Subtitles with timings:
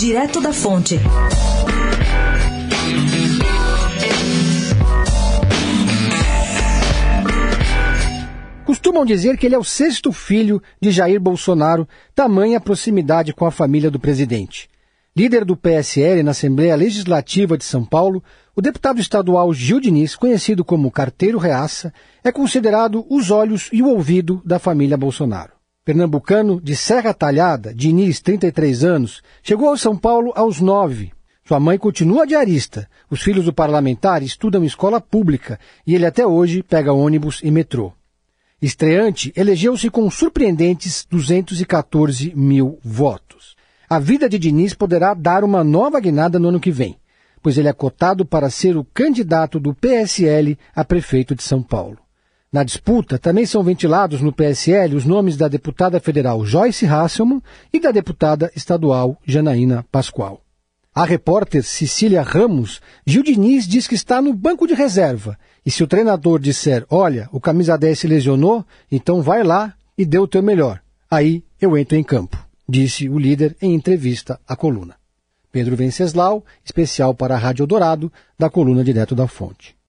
[0.00, 0.98] Direto da Fonte.
[8.64, 13.50] Costumam dizer que ele é o sexto filho de Jair Bolsonaro, tamanha proximidade com a
[13.50, 14.70] família do presidente.
[15.14, 18.24] Líder do PSL na Assembleia Legislativa de São Paulo,
[18.56, 21.92] o deputado estadual Gil Diniz, conhecido como Carteiro Reaça,
[22.24, 25.59] é considerado os olhos e o ouvido da família Bolsonaro.
[25.82, 31.10] Pernambucano de Serra Talhada, Diniz, 33 anos, chegou ao São Paulo aos nove.
[31.42, 32.86] Sua mãe continua diarista.
[33.10, 37.50] Os filhos do parlamentar estudam em escola pública e ele até hoje pega ônibus e
[37.50, 37.94] metrô.
[38.60, 43.56] Estreante, elegeu-se com surpreendentes 214 mil votos.
[43.88, 46.96] A vida de Diniz poderá dar uma nova guinada no ano que vem,
[47.42, 51.96] pois ele é cotado para ser o candidato do PSL a prefeito de São Paulo.
[52.52, 57.40] Na disputa, também são ventilados no PSL os nomes da deputada federal Joyce Hasselman
[57.72, 60.42] e da deputada estadual Janaína Pascoal.
[60.92, 65.38] A repórter Cecília Ramos, Gil Diniz diz que está no banco de reserva.
[65.64, 70.04] E se o treinador disser, olha, o camisa 10 se lesionou, então vai lá e
[70.04, 70.80] dê o teu melhor.
[71.08, 72.36] Aí eu entro em campo,
[72.68, 74.96] disse o líder em entrevista à coluna.
[75.52, 79.79] Pedro Venceslau, especial para a Rádio Dourado, da coluna direto da fonte.